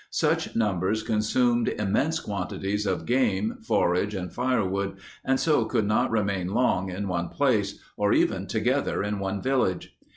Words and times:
Such 0.09 0.55
numbers 0.55 1.03
consumed 1.03 1.67
immense 1.69 2.19
quantities 2.19 2.87
of 2.87 3.05
game, 3.05 3.59
forage, 3.61 4.15
and 4.15 4.33
firewood 4.33 4.95
and 5.23 5.39
so 5.39 5.65
could 5.65 5.85
not 5.85 6.09
remain 6.09 6.55
long 6.55 6.89
in 6.89 7.07
one 7.07 7.29
place, 7.29 7.79
or 7.97 8.11
even 8.11 8.47
together 8.47 9.03
in 9.03 9.19
one 9.19 9.43
village. 9.43 9.95